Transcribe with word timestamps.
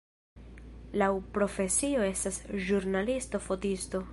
Laŭ 1.01 1.09
profesio 1.35 2.07
estas 2.07 2.41
ĵurnalisto-fotisto. 2.71 4.07